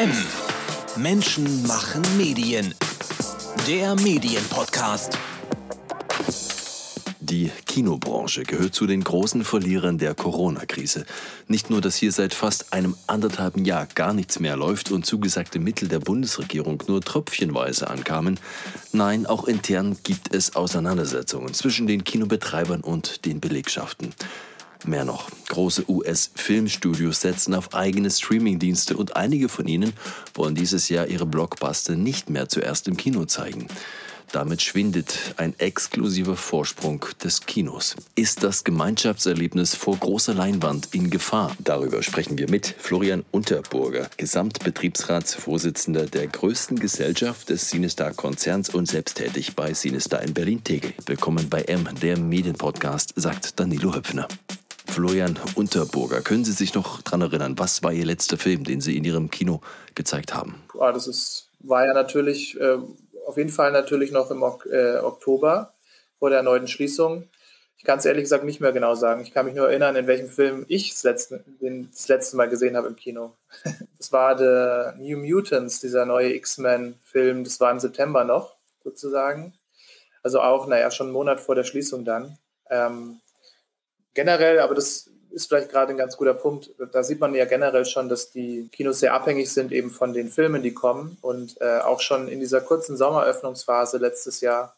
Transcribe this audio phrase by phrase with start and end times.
[0.00, 0.10] M.
[0.96, 2.74] Menschen machen Medien.
[3.68, 5.18] Der Medienpodcast.
[7.20, 11.04] Die Kinobranche gehört zu den großen Verlierern der Corona-Krise.
[11.48, 15.58] Nicht nur, dass hier seit fast einem anderthalben Jahr gar nichts mehr läuft und zugesagte
[15.58, 18.40] Mittel der Bundesregierung nur tröpfchenweise ankamen,
[18.92, 24.14] nein, auch intern gibt es Auseinandersetzungen zwischen den Kinobetreibern und den Belegschaften.
[24.86, 29.92] Mehr noch, große US-Filmstudios setzen auf eigene Streamingdienste und einige von ihnen
[30.34, 33.66] wollen dieses Jahr ihre Blockbuster nicht mehr zuerst im Kino zeigen.
[34.32, 37.96] Damit schwindet ein exklusiver Vorsprung des Kinos.
[38.14, 41.56] Ist das Gemeinschaftserlebnis vor großer Leinwand in Gefahr?
[41.58, 49.74] Darüber sprechen wir mit Florian Unterburger, Gesamtbetriebsratsvorsitzender der größten Gesellschaft des Sinistar-Konzerns und selbsttätig bei
[49.74, 50.92] Sinistar in Berlin-Tegel.
[51.06, 54.28] Willkommen bei M, der Medienpodcast, sagt Danilo Höpfner.
[54.90, 58.96] Florian Unterburger, können Sie sich noch daran erinnern, was war Ihr letzter Film, den Sie
[58.96, 59.60] in Ihrem Kino
[59.94, 60.60] gezeigt haben?
[60.74, 62.76] Ja, das ist, war ja natürlich äh,
[63.26, 65.72] auf jeden Fall natürlich noch im ok äh, Oktober
[66.18, 67.28] vor der erneuten Schließung.
[67.78, 69.22] Ich kann es ehrlich gesagt nicht mehr genau sagen.
[69.22, 72.76] Ich kann mich nur erinnern, in welchem Film ich das letzte, das letzte Mal gesehen
[72.76, 73.36] habe im Kino.
[73.96, 77.44] Das war The New Mutants, dieser neue X-Men-Film.
[77.44, 79.52] Das war im September noch, sozusagen.
[80.22, 82.38] Also auch, naja, schon einen Monat vor der Schließung dann.
[82.70, 83.20] Ähm,
[84.14, 86.70] generell, aber das ist vielleicht gerade ein ganz guter Punkt.
[86.92, 90.28] Da sieht man ja generell schon, dass die Kinos sehr abhängig sind eben von den
[90.28, 91.16] Filmen, die kommen.
[91.20, 94.74] Und äh, auch schon in dieser kurzen Sommeröffnungsphase letztes Jahr,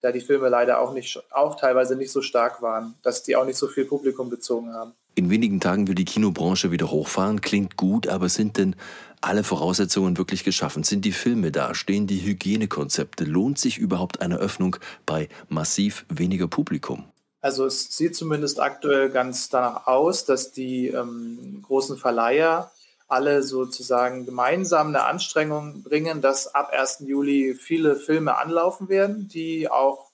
[0.00, 3.44] da die Filme leider auch nicht, auch teilweise nicht so stark waren, dass die auch
[3.44, 4.92] nicht so viel Publikum bezogen haben.
[5.16, 7.40] In wenigen Tagen will die Kinobranche wieder hochfahren.
[7.40, 8.76] Klingt gut, aber sind denn
[9.20, 10.84] alle Voraussetzungen wirklich geschaffen?
[10.84, 11.74] Sind die Filme da?
[11.74, 13.24] Stehen die Hygienekonzepte?
[13.24, 14.76] Lohnt sich überhaupt eine Öffnung
[15.06, 17.04] bei massiv weniger Publikum?
[17.40, 22.70] Also es sieht zumindest aktuell ganz danach aus, dass die ähm, großen Verleiher
[23.06, 27.04] alle sozusagen gemeinsam eine Anstrengung bringen, dass ab 1.
[27.06, 30.10] Juli viele Filme anlaufen werden, die auch,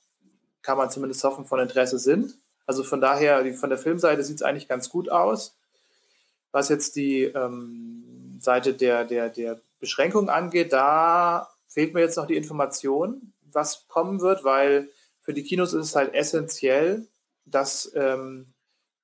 [0.62, 2.34] kann man zumindest hoffen, von Interesse sind.
[2.66, 5.56] Also von daher, von der Filmseite sieht es eigentlich ganz gut aus.
[6.52, 12.26] Was jetzt die ähm, Seite der, der, der Beschränkung angeht, da fehlt mir jetzt noch
[12.26, 14.88] die Information, was kommen wird, weil
[15.20, 17.06] für die Kinos ist es halt essentiell,
[17.46, 18.46] dass ähm,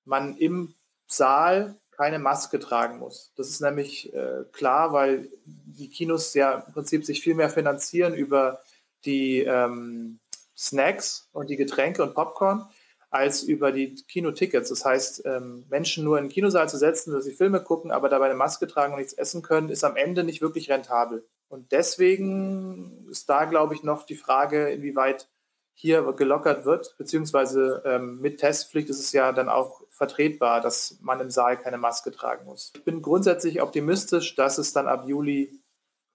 [0.04, 0.74] man im
[1.06, 3.32] Saal keine Maske tragen muss.
[3.36, 8.14] Das ist nämlich äh, klar, weil die Kinos ja im Prinzip sich viel mehr finanzieren
[8.14, 8.60] über
[9.04, 10.18] die ähm,
[10.56, 12.66] Snacks und die Getränke und Popcorn
[13.10, 14.68] als über die Kinotickets.
[14.68, 18.08] Das heißt, ähm, Menschen nur in den Kinosaal zu setzen, dass sie Filme gucken, aber
[18.08, 21.26] dabei eine Maske tragen und nichts essen können, ist am Ende nicht wirklich rentabel.
[21.48, 25.28] Und deswegen ist da, glaube ich, noch die Frage, inwieweit
[25.74, 31.20] hier gelockert wird, beziehungsweise ähm, mit Testpflicht ist es ja dann auch vertretbar, dass man
[31.20, 32.72] im Saal keine Maske tragen muss.
[32.74, 35.60] Ich bin grundsätzlich optimistisch, dass es dann ab Juli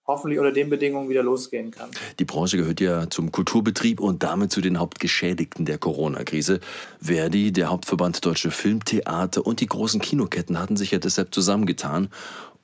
[0.08, 1.90] hoffentlich unter den Bedingungen wieder losgehen kann.
[2.20, 6.60] Die Branche gehört ja zum Kulturbetrieb und damit zu den Hauptgeschädigten der Corona-Krise.
[7.02, 12.10] Verdi, der Hauptverband Deutsche Filmtheater und die großen Kinoketten hatten sich ja deshalb zusammengetan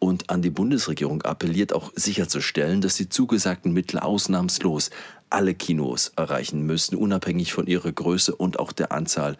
[0.01, 4.89] und an die Bundesregierung appelliert, auch sicherzustellen, dass die zugesagten Mittel ausnahmslos
[5.29, 9.38] alle Kinos erreichen müssen, unabhängig von ihrer Größe und auch der Anzahl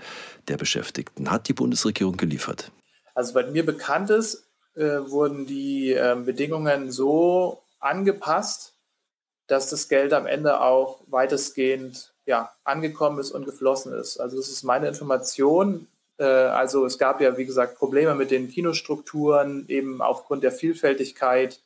[0.48, 1.32] der Beschäftigten.
[1.32, 2.72] Hat die Bundesregierung geliefert?
[3.16, 4.46] Also, weil mir bekannt ist,
[4.76, 8.74] äh, wurden die äh, Bedingungen so angepasst,
[9.48, 14.20] dass das Geld am Ende auch weitestgehend ja, angekommen ist und geflossen ist.
[14.20, 15.88] Also das ist meine Information.
[16.22, 21.60] Äh, also es gab ja, wie gesagt, Probleme mit den Kinostrukturen, eben aufgrund der Vielfältigkeit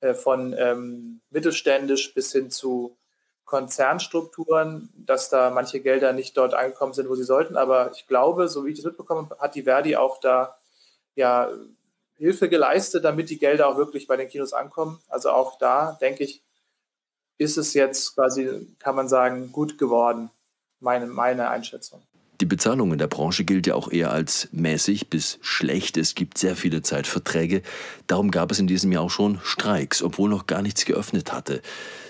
[0.00, 2.96] äh, von ähm, mittelständisch bis hin zu
[3.44, 7.56] Konzernstrukturen, dass da manche Gelder nicht dort angekommen sind, wo sie sollten.
[7.56, 10.56] Aber ich glaube, so wie ich das mitbekommen habe, hat die Verdi auch da
[11.16, 11.50] ja
[12.16, 15.00] Hilfe geleistet, damit die Gelder auch wirklich bei den Kinos ankommen.
[15.08, 16.42] Also auch da, denke ich,
[17.38, 20.30] ist es jetzt quasi, kann man sagen, gut geworden,
[20.78, 22.02] meine, meine Einschätzung.
[22.40, 25.98] Die Bezahlung in der Branche gilt ja auch eher als mäßig bis schlecht.
[25.98, 27.60] Es gibt sehr viele Zeitverträge.
[28.06, 31.60] Darum gab es in diesem Jahr auch schon Streiks, obwohl noch gar nichts geöffnet hatte.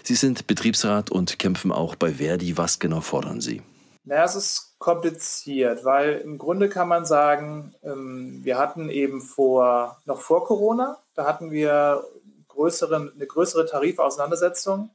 [0.05, 2.57] Sie sind Betriebsrat und kämpfen auch bei Verdi.
[2.57, 3.61] Was genau fordern Sie?
[4.05, 9.99] Naja, es ist kompliziert, weil im Grunde kann man sagen, ähm, wir hatten eben vor,
[10.07, 12.05] noch vor Corona, da hatten wir
[12.49, 14.91] größeren, eine größere Tarifauseinandersetzung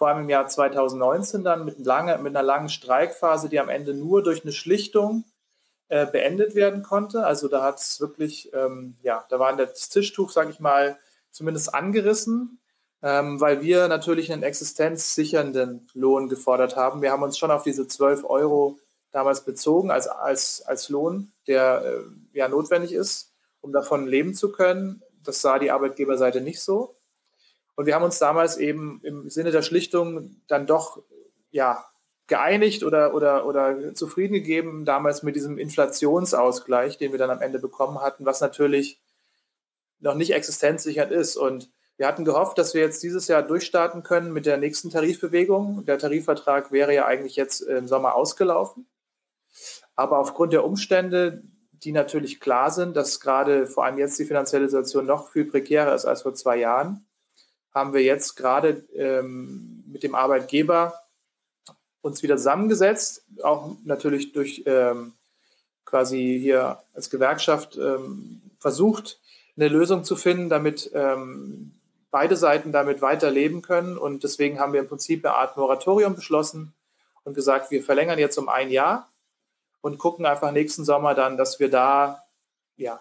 [0.00, 3.92] vor allem im Jahr 2019 dann mit, lange, mit einer langen Streikphase, die am Ende
[3.92, 5.24] nur durch eine Schlichtung
[5.90, 7.26] äh, beendet werden konnte.
[7.26, 10.98] Also da hat es wirklich, ähm, ja, da war das Tischtuch, sage ich mal,
[11.30, 12.60] zumindest angerissen,
[13.02, 17.02] ähm, weil wir natürlich einen existenzsichernden Lohn gefordert haben.
[17.02, 18.78] Wir haben uns schon auf diese 12 Euro
[19.10, 24.50] damals bezogen als, als, als Lohn, der äh, ja notwendig ist, um davon leben zu
[24.50, 25.02] können.
[25.22, 26.94] Das sah die Arbeitgeberseite nicht so.
[27.80, 31.02] Und wir haben uns damals eben im Sinne der Schlichtung dann doch
[31.50, 31.82] ja,
[32.26, 37.58] geeinigt oder, oder, oder zufrieden gegeben, damals mit diesem Inflationsausgleich, den wir dann am Ende
[37.58, 39.00] bekommen hatten, was natürlich
[39.98, 41.38] noch nicht existenzsichernd ist.
[41.38, 45.86] Und wir hatten gehofft, dass wir jetzt dieses Jahr durchstarten können mit der nächsten Tarifbewegung.
[45.86, 48.90] Der Tarifvertrag wäre ja eigentlich jetzt im Sommer ausgelaufen.
[49.96, 51.42] Aber aufgrund der Umstände,
[51.72, 55.94] die natürlich klar sind, dass gerade vor allem jetzt die finanzielle Situation noch viel prekärer
[55.94, 57.06] ist als vor zwei Jahren,
[57.72, 60.94] haben wir jetzt gerade ähm, mit dem Arbeitgeber
[62.00, 65.12] uns wieder zusammengesetzt, auch natürlich durch ähm,
[65.84, 69.18] quasi hier als Gewerkschaft ähm, versucht,
[69.56, 71.72] eine Lösung zu finden, damit ähm,
[72.10, 73.98] beide Seiten damit weiterleben können.
[73.98, 76.72] Und deswegen haben wir im Prinzip eine Art Moratorium beschlossen
[77.24, 79.08] und gesagt, wir verlängern jetzt um ein Jahr
[79.80, 82.22] und gucken einfach nächsten Sommer dann, dass wir da,
[82.76, 83.00] ja,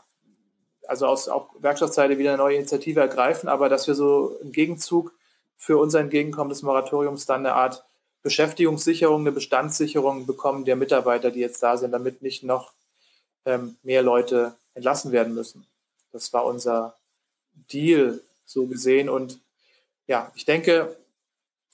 [0.90, 5.14] also aus auch Werkstattseite wieder eine neue Initiative ergreifen, aber dass wir so im Gegenzug
[5.56, 7.84] für unser Entgegenkommen des Moratoriums dann eine Art
[8.24, 12.74] Beschäftigungssicherung, eine Bestandssicherung bekommen der Mitarbeiter, die jetzt da sind, damit nicht noch
[13.46, 15.68] ähm, mehr Leute entlassen werden müssen.
[16.12, 16.96] Das war unser
[17.72, 19.10] Deal so gesehen.
[19.10, 19.40] Und
[20.08, 20.96] ja, ich denke,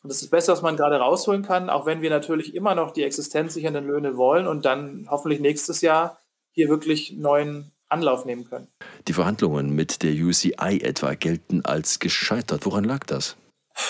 [0.03, 2.91] das ist das Beste, was man gerade rausholen kann, auch wenn wir natürlich immer noch
[2.91, 6.19] die existenzsichernden Löhne wollen und dann hoffentlich nächstes Jahr
[6.51, 8.67] hier wirklich neuen Anlauf nehmen können.
[9.07, 12.65] Die Verhandlungen mit der UCI etwa gelten als gescheitert.
[12.65, 13.37] Woran lag das?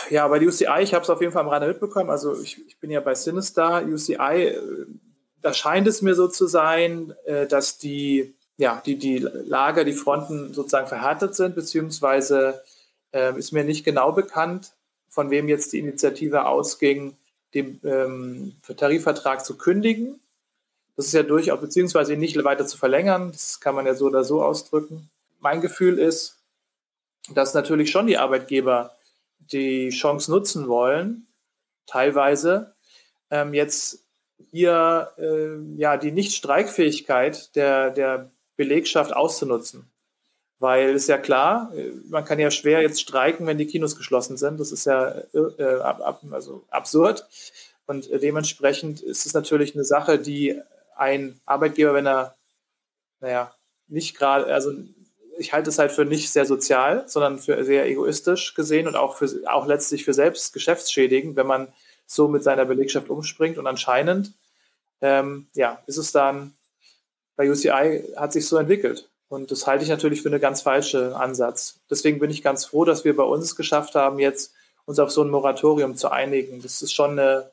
[0.10, 2.10] Ja, bei der UCI, ich habe es auf jeden Fall am Rande mitbekommen.
[2.10, 4.60] Also ich, ich bin ja bei Sinister, UCI, äh,
[5.42, 9.94] da scheint es mir so zu sein, äh, dass die, ja, die, die Lager, die
[9.94, 12.64] Fronten sozusagen verhärtet sind, beziehungsweise
[13.12, 14.72] äh, ist mir nicht genau bekannt,
[15.08, 17.16] von wem jetzt die Initiative ausging,
[17.54, 20.20] den ähm, Tarifvertrag zu kündigen.
[20.96, 23.32] Das ist ja durchaus, beziehungsweise ihn nicht weiter zu verlängern.
[23.32, 25.10] Das kann man ja so oder so ausdrücken.
[25.40, 26.38] Mein Gefühl ist,
[27.34, 28.96] dass natürlich schon die Arbeitgeber
[29.52, 31.28] die Chance nutzen wollen,
[31.86, 32.74] teilweise
[33.30, 34.00] ähm, jetzt
[34.52, 39.90] hier äh, ja die Nichtstreikfähigkeit der, der Belegschaft auszunutzen.
[40.60, 44.38] Weil es ja klar, äh, man kann ja schwer jetzt streiken, wenn die Kinos geschlossen
[44.38, 44.60] sind.
[44.60, 47.28] Das ist ja äh, ab, also absurd.
[47.86, 50.60] Und äh, dementsprechend ist es natürlich eine Sache, die
[50.96, 52.36] ein Arbeitgeber, wenn er,
[53.20, 53.54] naja,
[53.88, 54.72] nicht gerade, also
[55.38, 59.18] ich halte es halt für nicht sehr sozial, sondern für sehr egoistisch gesehen und auch,
[59.18, 61.68] für, auch letztlich für selbst geschäftsschädigend, wenn man
[62.06, 63.58] so mit seiner Belegschaft umspringt.
[63.58, 64.32] Und anscheinend,
[65.02, 66.54] ähm, ja, ist es dann,
[67.36, 69.10] bei UCI hat sich so entwickelt.
[69.28, 71.80] Und das halte ich natürlich für einen ganz falschen Ansatz.
[71.90, 74.54] Deswegen bin ich ganz froh, dass wir bei uns es geschafft haben, jetzt
[74.86, 76.62] uns auf so ein Moratorium zu einigen.
[76.62, 77.50] Das ist schon eine,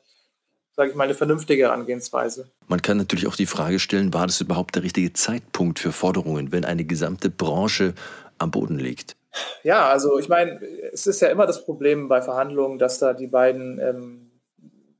[0.75, 2.49] sage ich mal, eine vernünftige Herangehensweise.
[2.67, 6.51] Man kann natürlich auch die Frage stellen, war das überhaupt der richtige Zeitpunkt für Forderungen,
[6.51, 7.93] wenn eine gesamte Branche
[8.39, 9.15] am Boden liegt?
[9.63, 10.59] Ja, also ich meine,
[10.91, 14.31] es ist ja immer das Problem bei Verhandlungen, dass da die beiden ähm,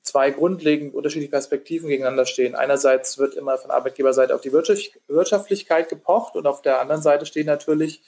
[0.02, 2.56] zwei grundlegend unterschiedliche Perspektiven gegeneinander stehen.
[2.56, 7.48] Einerseits wird immer von Arbeitgeberseite auf die Wirtschaftlichkeit gepocht und auf der anderen Seite steht
[7.48, 8.02] natürlich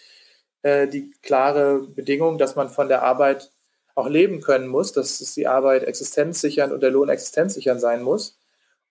[0.61, 3.51] äh, die klare Bedingung, dass man von der Arbeit
[3.95, 8.37] auch leben können muss, dass die Arbeit existenzsichern und der Lohn existenzsichern sein muss.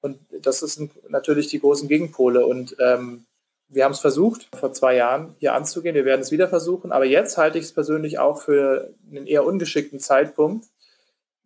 [0.01, 2.47] Und das sind natürlich die großen Gegenpole.
[2.47, 3.25] Und ähm,
[3.69, 5.95] wir haben es versucht, vor zwei Jahren hier anzugehen.
[5.95, 6.93] Wir werden es wieder versuchen.
[6.93, 10.67] Aber jetzt halte ich es persönlich auch für einen eher ungeschickten Zeitpunkt,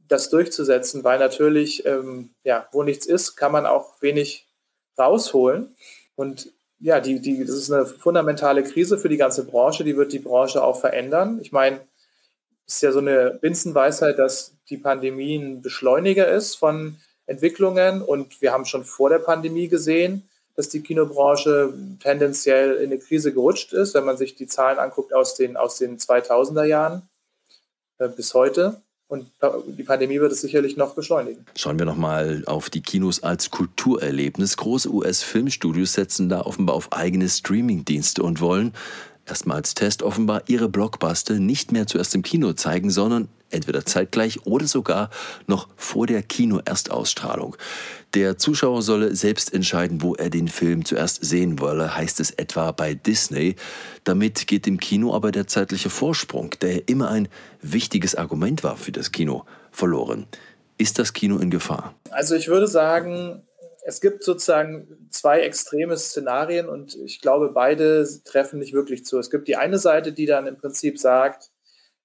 [0.09, 4.47] das durchzusetzen, weil natürlich, ähm, ja, wo nichts ist, kann man auch wenig
[4.99, 5.75] rausholen.
[6.17, 6.51] Und
[6.81, 9.85] ja, die, die, das ist eine fundamentale Krise für die ganze Branche.
[9.85, 11.41] Die wird die Branche auch verändern.
[11.43, 11.98] Ich meine, es
[12.69, 16.97] ist ja so eine Binsenweisheit, dass die Pandemie ein Beschleuniger ist von
[17.27, 18.03] Entwicklungen.
[18.03, 21.73] Und wir haben schon vor der Pandemie gesehen, dass die Kinobranche
[22.03, 25.79] tendenziell in eine Krise gerutscht ist, wenn man sich die Zahlen anguckt aus den, aus
[25.79, 27.03] den 2000er Jahren
[27.99, 28.81] äh, bis heute.
[29.07, 29.27] Und
[29.69, 31.47] die Pandemie wird es sicherlich noch beschleunigen.
[31.57, 34.59] Schauen wir nochmal auf die Kinos als Kulturerlebnis.
[34.59, 38.75] Große US-Filmstudios setzen da offenbar auf eigene Streamingdienste und wollen
[39.29, 44.47] erstmal als Test offenbar ihre Blockbuster nicht mehr zuerst im Kino zeigen, sondern entweder zeitgleich
[44.47, 45.11] oder sogar
[45.47, 47.57] noch vor der Kino-Erstausstrahlung.
[48.15, 52.73] Der Zuschauer solle selbst entscheiden, wo er den Film zuerst sehen wolle, heißt es etwa
[52.73, 53.57] bei Disney.
[54.05, 57.29] Damit geht dem Kino aber der zeitliche Vorsprung, der immer ein
[57.61, 60.27] wichtiges Argument war für das Kino, verloren.
[60.79, 61.95] Ist das Kino in Gefahr?
[62.11, 63.43] Also ich würde sagen,
[63.89, 69.19] es gibt sozusagen zwei extreme Szenarien und ich glaube, beide treffen nicht wirklich zu.
[69.19, 71.51] Es gibt die eine Seite, die dann im Prinzip sagt,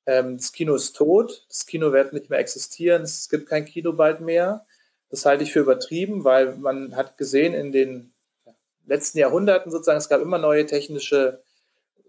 [0.05, 3.91] ähm, das Kino ist tot, das Kino wird nicht mehr existieren, es gibt kein Kino
[3.91, 4.65] bald mehr.
[5.09, 8.13] Das halte ich für übertrieben, weil man hat gesehen in den
[8.85, 11.43] letzten Jahrhunderten sozusagen, es gab immer neue technische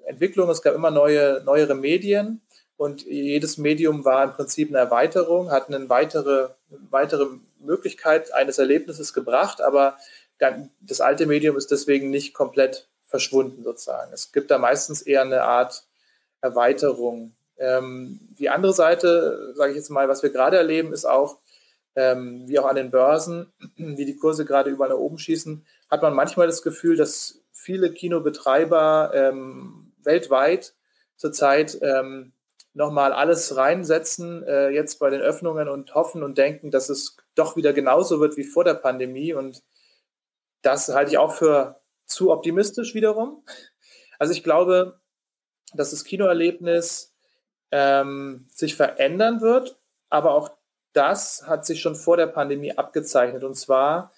[0.07, 2.43] Entwicklungen, es gab immer neue, neuere Medien
[2.77, 6.49] Und jedes Medium war im Prinzip eine Erweiterung, hat eine weitere,
[6.91, 7.27] weitere
[7.61, 9.97] Möglichkeit eines Erlebnisses gebracht, aber
[10.81, 14.13] das alte Medium ist deswegen nicht komplett verschwunden sozusagen.
[14.13, 15.85] Es gibt da meistens eher eine Art
[16.41, 17.33] Erweiterung.
[17.57, 21.39] Ähm, die andere Seite, sage ich jetzt mal, was wir gerade erleben, ist auch,
[21.95, 26.03] ähm, wie auch an den Börsen, wie die Kurse gerade überall nach oben schießen, hat
[26.03, 30.75] man manchmal das Gefühl, dass viele Kinobetreiber ähm, weltweit
[31.17, 32.33] zurzeit ähm,
[32.73, 37.57] nochmal alles reinsetzen, äh, jetzt bei den Öffnungen und hoffen und denken, dass es doch
[37.57, 39.33] wieder genauso wird wie vor der Pandemie.
[39.33, 39.63] Und
[40.63, 43.45] das halte ich auch für zu optimistisch wiederum.
[44.19, 44.99] Also ich glaube,
[45.75, 47.13] dass das Kinoerlebnis
[47.71, 49.77] ähm, sich verändern wird,
[50.09, 50.51] aber auch
[50.93, 53.43] das hat sich schon vor der Pandemie abgezeichnet.
[53.43, 54.13] Und zwar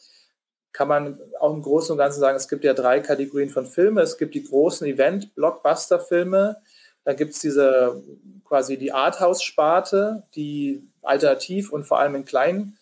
[0.77, 3.97] kann man auch im Großen und Ganzen sagen, es gibt ja drei Kategorien von Filmen.
[3.97, 6.57] Es gibt die großen Event-Blockbuster-Filme,
[7.05, 8.03] dann gibt es diese
[8.45, 12.77] quasi die Arthouse-Sparte, die alternativ und vor allem in kleinen,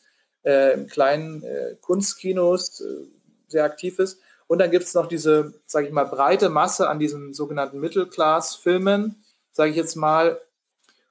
[0.45, 2.85] äh, in kleinen äh, Kunstkinos äh,
[3.47, 4.19] sehr aktiv ist.
[4.49, 9.23] Und dann gibt es noch diese, sage ich mal, breite Masse an diesen sogenannten Mittelklass-Filmen,
[9.53, 10.41] sage ich jetzt mal.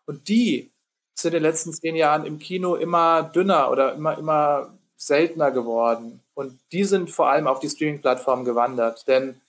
[0.05, 0.69] Und die
[1.15, 6.21] sind in den letzten zehn Jahren im Kino immer dünner oder immer, immer seltener geworden.
[6.33, 9.07] Und die sind vor allem auf die Streaming-Plattformen gewandert.
[9.07, 9.41] Denn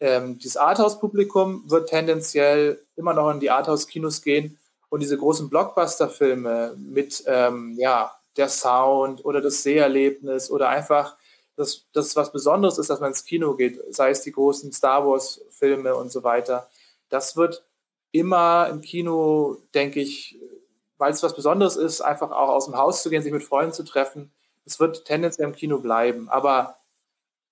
[0.00, 6.74] ähm, dieses Arthouse-Publikum wird tendenziell immer noch in die Arthouse-Kinos gehen und diese großen Blockbuster-Filme
[6.76, 11.16] mit ähm, ja, der Sound oder das Seherlebnis oder einfach
[11.60, 15.06] dass das was Besonderes ist, dass man ins Kino geht, sei es die großen Star
[15.06, 16.70] Wars-Filme und so weiter.
[17.10, 17.62] Das wird
[18.12, 20.38] immer im Kino, denke ich,
[20.96, 23.74] weil es was Besonderes ist, einfach auch aus dem Haus zu gehen, sich mit Freunden
[23.74, 24.32] zu treffen.
[24.64, 26.28] Es wird tendenziell im Kino bleiben.
[26.28, 26.76] Aber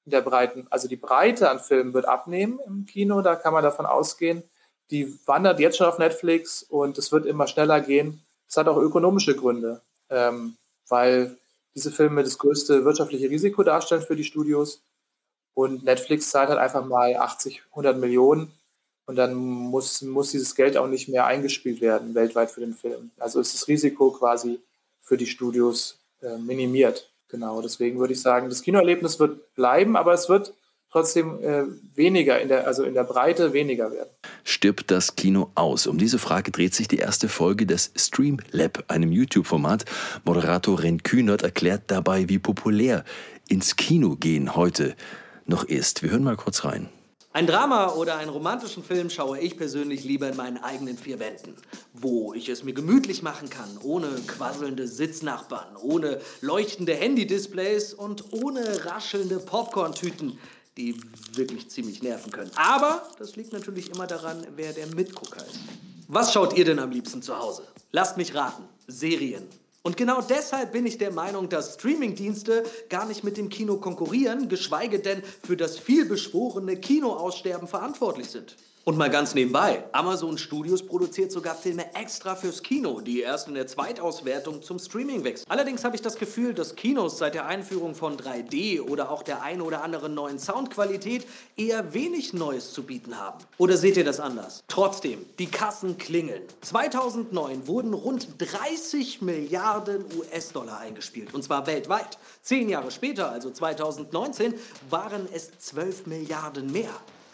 [0.04, 3.62] in der Breiten, also die Breite an Filmen wird abnehmen im Kino, da kann man
[3.62, 4.42] davon ausgehen.
[4.90, 8.22] Die wandert jetzt schon auf Netflix und es wird immer schneller gehen.
[8.48, 10.56] Es hat auch ökonomische Gründe, ähm,
[10.88, 11.36] weil
[11.74, 14.82] diese Filme das größte wirtschaftliche Risiko darstellen für die Studios.
[15.54, 18.52] Und Netflix zahlt halt einfach mal 80, 100 Millionen
[19.08, 23.10] und dann muss, muss dieses Geld auch nicht mehr eingespielt werden weltweit für den Film.
[23.18, 24.60] Also ist das Risiko quasi
[25.00, 25.98] für die Studios
[26.38, 27.08] minimiert.
[27.28, 30.54] Genau, deswegen würde ich sagen, das Kinoerlebnis wird bleiben, aber es wird
[30.90, 34.08] trotzdem äh, weniger, in der, also in der Breite weniger werden.
[34.44, 35.86] Stirbt das Kino aus?
[35.86, 39.84] Um diese Frage dreht sich die erste Folge des Stream Lab, einem YouTube-Format.
[40.24, 43.04] Moderator Ren Kühnert erklärt dabei, wie populär
[43.48, 44.94] ins Kino gehen heute
[45.44, 46.02] noch ist.
[46.02, 46.88] Wir hören mal kurz rein.
[47.32, 51.54] Ein Drama oder einen romantischen Film schaue ich persönlich lieber in meinen eigenen vier Wänden,
[51.92, 58.86] wo ich es mir gemütlich machen kann, ohne quasselnde Sitznachbarn, ohne leuchtende Handy-Displays und ohne
[58.86, 60.38] raschelnde Popcorn-Tüten
[60.78, 60.96] die
[61.32, 62.52] wirklich ziemlich nerven können.
[62.54, 65.58] Aber das liegt natürlich immer daran, wer der Mitgucker ist.
[66.06, 67.64] Was schaut ihr denn am liebsten zu Hause?
[67.90, 68.62] Lasst mich raten.
[68.86, 69.46] Serien.
[69.82, 74.48] Und genau deshalb bin ich der Meinung, dass Streamingdienste gar nicht mit dem Kino konkurrieren,
[74.48, 78.56] geschweige denn für das vielbeschworene Kinoaussterben verantwortlich sind.
[78.88, 83.52] Und mal ganz nebenbei, Amazon Studios produziert sogar Filme extra fürs Kino, die erst in
[83.52, 85.44] der Zweitauswertung zum Streaming wechseln.
[85.50, 89.42] Allerdings habe ich das Gefühl, dass Kinos seit der Einführung von 3D oder auch der
[89.42, 93.44] ein oder anderen neuen Soundqualität eher wenig Neues zu bieten haben.
[93.58, 94.64] Oder seht ihr das anders?
[94.68, 96.44] Trotzdem, die Kassen klingeln.
[96.62, 102.16] 2009 wurden rund 30 Milliarden US-Dollar eingespielt, und zwar weltweit.
[102.40, 104.54] Zehn Jahre später, also 2019,
[104.88, 106.88] waren es 12 Milliarden mehr.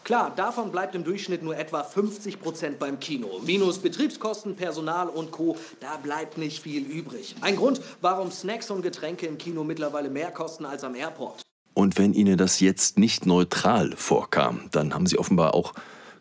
[0.05, 3.41] Klar, davon bleibt im Durchschnitt nur etwa 50 Prozent beim Kino.
[3.47, 5.57] Minus Betriebskosten, Personal und Co.
[5.81, 7.35] Da bleibt nicht viel übrig.
[7.41, 11.41] Ein Grund, warum Snacks und Getränke im Kino mittlerweile mehr kosten als am Airport.
[11.73, 15.73] Und wenn Ihnen das jetzt nicht neutral vorkam, dann haben Sie offenbar auch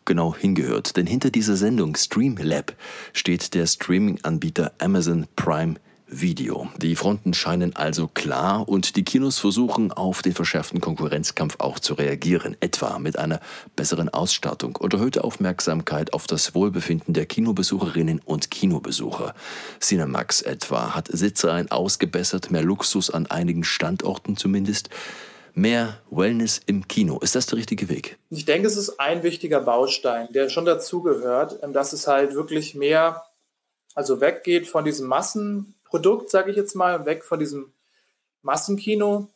[0.06, 0.96] genau hingehört.
[0.96, 2.74] Denn hinter dieser Sendung Streamlab
[3.12, 5.74] steht der Streaming-Anbieter Amazon Prime.
[6.06, 11.94] Die Fronten scheinen also klar und die Kinos versuchen auf den verschärften Konkurrenzkampf auch zu
[11.94, 13.40] reagieren, etwa mit einer
[13.74, 19.34] besseren Ausstattung und erhöhter Aufmerksamkeit auf das Wohlbefinden der Kinobesucherinnen und Kinobesucher.
[19.80, 24.90] Cinemax etwa hat Sitzreihen ausgebessert, mehr Luxus an einigen Standorten zumindest.
[25.54, 27.18] Mehr Wellness im Kino.
[27.20, 28.18] Ist das der richtige Weg?
[28.28, 33.22] Ich denke, es ist ein wichtiger Baustein, der schon dazugehört, dass es halt wirklich mehr,
[33.94, 37.72] also weggeht von diesem Massen Produkt, sage ich jetzt mal, weg von diesem
[38.42, 39.28] Massenkino,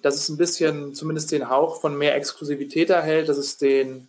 [0.00, 4.08] dass es ein bisschen zumindest den Hauch von mehr Exklusivität erhält, dass es den,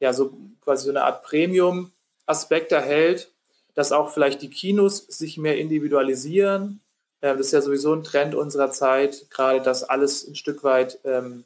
[0.00, 3.30] ja, so quasi so eine Art Premium-Aspekt erhält,
[3.74, 6.80] dass auch vielleicht die Kinos sich mehr individualisieren.
[7.20, 11.44] das ist ja sowieso ein Trend unserer Zeit, gerade dass alles ein Stück weit ähm,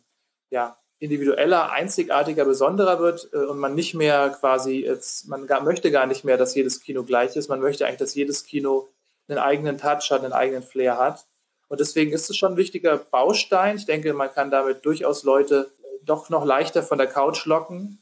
[0.48, 5.90] ja, individueller, einzigartiger, besonderer wird äh, und man nicht mehr quasi jetzt, man gar, möchte
[5.90, 7.48] gar nicht mehr, dass jedes Kino gleich ist.
[7.48, 8.88] Man möchte eigentlich, dass jedes Kino
[9.28, 11.24] einen eigenen Touch hat, einen eigenen Flair hat.
[11.68, 13.76] Und deswegen ist es schon ein wichtiger Baustein.
[13.76, 15.70] Ich denke, man kann damit durchaus Leute
[16.04, 17.98] doch noch leichter von der Couch locken.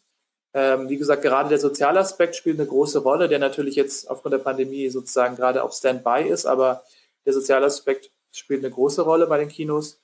[0.52, 4.34] Ähm, wie gesagt, gerade der soziale Aspekt spielt eine große Rolle, der natürlich jetzt aufgrund
[4.34, 6.84] der Pandemie sozusagen gerade auf Standby ist, aber
[7.26, 10.00] der soziale Aspekt spielt eine große Rolle bei den Kinos.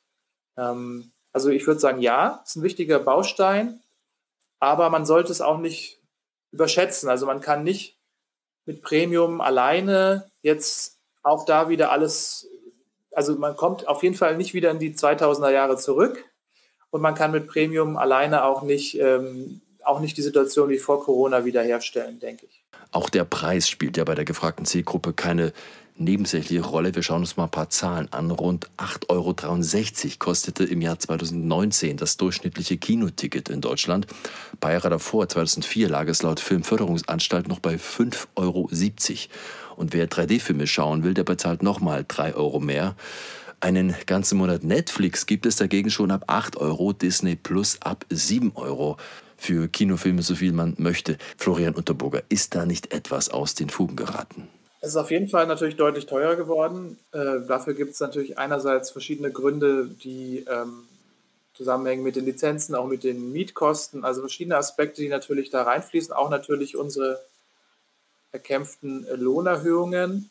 [0.57, 3.81] Ähm, also ich würde sagen, ja, ist ein wichtiger Baustein,
[4.59, 6.01] aber man sollte es auch nicht
[6.51, 7.09] überschätzen.
[7.09, 7.97] Also man kann nicht
[8.67, 12.49] mit Premium alleine jetzt auch da wieder alles,
[13.13, 16.25] also man kommt auf jeden Fall nicht wieder in die 2000er Jahre zurück
[16.91, 21.03] und man kann mit Premium alleine auch nicht, ähm, auch nicht die Situation wie vor
[21.03, 22.65] Corona wiederherstellen, denke ich.
[22.93, 25.53] Auch der Preis spielt ja bei der gefragten Zielgruppe keine
[26.01, 26.95] nebensächliche Rolle.
[26.95, 28.31] Wir schauen uns mal ein paar Zahlen an.
[28.31, 34.07] Rund 8,63 Euro kostete im Jahr 2019 das durchschnittliche Kinoticket in Deutschland.
[34.59, 38.69] Bei Jahre davor, 2004, lag es laut Filmförderungsanstalt noch bei 5,70 Euro.
[39.81, 42.97] Und wer 3D-Filme schauen will, der bezahlt nochmal 3 Euro mehr.
[43.61, 48.53] Einen ganzen Monat Netflix gibt es dagegen schon ab 8 Euro, Disney Plus ab 7
[48.57, 48.99] Euro.
[49.39, 51.17] Für Kinofilme so viel man möchte.
[51.39, 54.49] Florian Unterburger, ist da nicht etwas aus den Fugen geraten?
[54.83, 56.99] Es ist auf jeden Fall natürlich deutlich teurer geworden.
[57.13, 60.83] Äh, dafür gibt es natürlich einerseits verschiedene Gründe, die ähm,
[61.55, 66.13] zusammenhängen mit den Lizenzen, auch mit den Mietkosten, also verschiedene Aspekte, die natürlich da reinfließen,
[66.13, 67.19] auch natürlich unsere
[68.33, 70.31] erkämpften Lohnerhöhungen.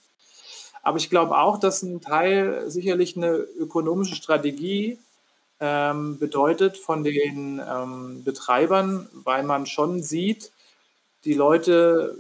[0.82, 5.00] Aber ich glaube auch, dass ein Teil sicherlich eine ökonomische Strategie
[5.60, 10.52] ähm, bedeutet von den ähm, Betreibern, weil man schon sieht,
[11.26, 12.16] die Leute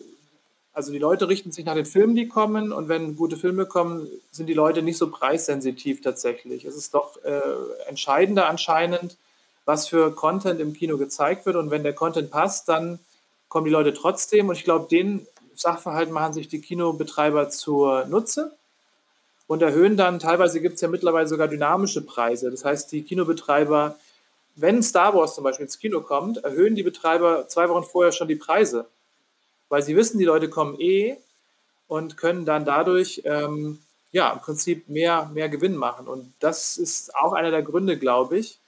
[0.79, 4.07] also die Leute richten sich nach den Filmen, die kommen und wenn gute Filme kommen,
[4.31, 6.63] sind die Leute nicht so preissensitiv tatsächlich.
[6.63, 7.41] Es ist doch äh,
[7.88, 9.17] entscheidender anscheinend,
[9.65, 13.00] was für Content im Kino gezeigt wird und wenn der Content passt, dann
[13.50, 15.27] kommen die Leute trotzdem und ich glaube, den
[15.59, 18.55] Sachverhalt machen sich die Kinobetreiber zur Nutze
[19.47, 22.51] und erhöhen dann, teilweise gibt es ja mittlerweile sogar dynamische Preise.
[22.51, 23.97] Das heißt, die Kinobetreiber,
[24.55, 28.27] wenn Star Wars zum Beispiel ins Kino kommt, erhöhen die Betreiber zwei Wochen vorher schon
[28.27, 28.88] die Preise
[29.69, 31.17] weil sie wissen, die Leute kommen eh
[31.88, 33.79] und können dann dadurch ähm,
[34.12, 36.07] ja im Prinzip mehr, mehr Gewinn machen.
[36.07, 38.60] Und das ist auch einer der Gründe, glaube ich.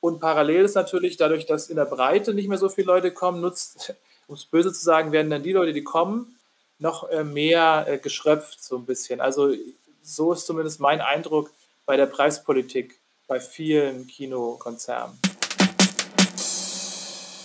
[0.00, 3.40] Und parallel ist natürlich dadurch, dass in der Breite nicht mehr so viele Leute kommen,
[3.40, 3.94] nutzt,
[4.26, 6.38] um es böse zu sagen, werden dann die Leute, die kommen,
[6.78, 9.20] noch äh, mehr äh, geschröpft, so ein bisschen.
[9.20, 9.54] Also
[10.02, 11.50] so ist zumindest mein Eindruck
[11.84, 15.18] bei der Preispolitik bei vielen Kinokonzernen.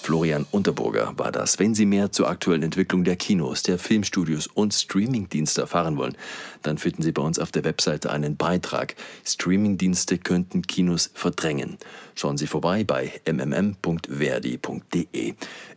[0.02, 1.60] Florian Unterburger war das.
[1.60, 6.18] Wenn Sie mehr zur aktuellen Entwicklung der Kinos, der Filmstudios und Streamingdienste erfahren wollen,
[6.64, 8.96] dann finden Sie bei uns auf der Webseite einen Beitrag.
[9.24, 11.78] Streamingdienste könnten Kinos verdrängen.
[12.16, 13.76] Schauen Sie vorbei bei mmm.verdi.de.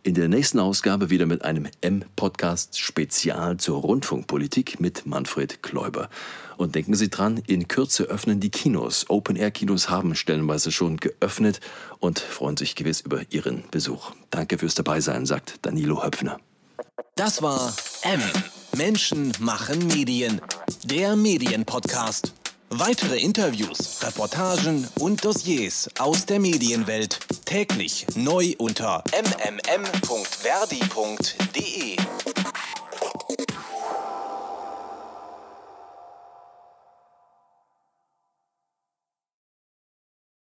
[0.03, 6.09] In der nächsten Ausgabe wieder mit einem M-Podcast Spezial zur Rundfunkpolitik mit Manfred Kläuber.
[6.57, 9.05] Und denken Sie dran, in Kürze öffnen die Kinos.
[9.09, 11.59] Open-Air-Kinos haben stellenweise schon geöffnet
[11.99, 14.11] und freuen sich gewiss über Ihren Besuch.
[14.35, 16.37] Danke fürs Dabeisein, sagt Danilo Höpfner.
[17.15, 18.19] Das war M.
[18.75, 20.41] Menschen machen Medien.
[20.83, 22.33] Der Medienpodcast.
[22.69, 29.85] Weitere Interviews, Reportagen und Dossiers aus der Medienwelt täglich neu unter mmm.verdi.de.